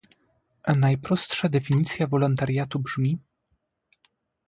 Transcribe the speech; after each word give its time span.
Najprostsza 0.77 1.49
definicja 1.49 2.07
wolontariatu 2.07 2.79
brzmi 2.79 3.17